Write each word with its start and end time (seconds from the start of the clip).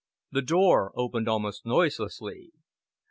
The 0.31 0.41
door 0.41 0.91
opened 0.95 1.27
almost 1.29 1.63
noiselessly. 1.63 2.53